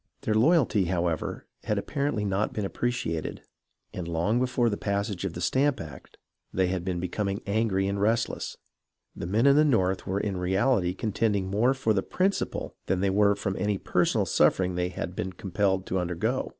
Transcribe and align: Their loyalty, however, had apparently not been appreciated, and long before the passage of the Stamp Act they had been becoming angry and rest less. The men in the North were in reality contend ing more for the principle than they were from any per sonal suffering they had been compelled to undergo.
Their 0.21 0.33
loyalty, 0.33 0.85
however, 0.85 1.45
had 1.65 1.77
apparently 1.77 2.25
not 2.25 2.53
been 2.53 2.65
appreciated, 2.65 3.43
and 3.93 4.07
long 4.07 4.39
before 4.39 4.67
the 4.67 4.75
passage 4.75 5.25
of 5.25 5.33
the 5.33 5.41
Stamp 5.41 5.79
Act 5.79 6.17
they 6.51 6.69
had 6.69 6.83
been 6.83 6.99
becoming 6.99 7.39
angry 7.45 7.87
and 7.87 8.01
rest 8.01 8.27
less. 8.27 8.57
The 9.15 9.27
men 9.27 9.45
in 9.45 9.55
the 9.55 9.63
North 9.63 10.07
were 10.07 10.19
in 10.19 10.37
reality 10.37 10.95
contend 10.95 11.35
ing 11.35 11.51
more 11.51 11.75
for 11.75 11.93
the 11.93 12.01
principle 12.01 12.75
than 12.87 13.01
they 13.01 13.11
were 13.11 13.35
from 13.35 13.55
any 13.59 13.77
per 13.77 14.03
sonal 14.03 14.27
suffering 14.27 14.73
they 14.73 14.89
had 14.89 15.15
been 15.15 15.33
compelled 15.33 15.85
to 15.85 15.99
undergo. 15.99 16.49